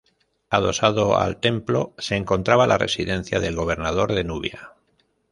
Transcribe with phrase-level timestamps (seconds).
[0.49, 4.71] Adosado al templo se encontraba la residencia del gobernador de Nubia.